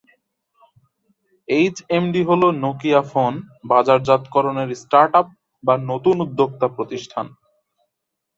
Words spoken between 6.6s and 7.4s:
প্রতিষ্ঠান।